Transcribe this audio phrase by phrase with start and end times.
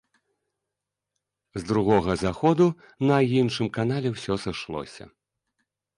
[1.55, 2.67] З другога заходу
[3.11, 5.05] на іншым канале ўсё сышлося.